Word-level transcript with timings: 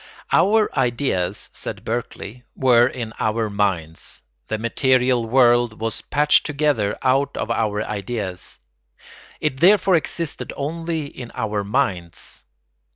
]Our 0.31 0.67
ideas, 0.75 1.51
said 1.53 1.85
Berkeley, 1.85 2.43
were 2.55 2.87
in 2.87 3.13
our 3.19 3.51
minds; 3.51 4.23
the 4.47 4.57
material 4.57 5.27
world 5.29 5.79
was 5.79 6.01
patched 6.01 6.43
together 6.43 6.97
out 7.03 7.37
of 7.37 7.51
our 7.51 7.83
ideas; 7.83 8.59
it 9.39 9.59
therefore 9.59 9.95
existed 9.95 10.53
only 10.57 11.05
in 11.05 11.31
our 11.35 11.63
minds. 11.63 12.43